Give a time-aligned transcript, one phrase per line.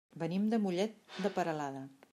[0.21, 0.97] Venim de Mollet
[1.27, 1.87] de Peralada.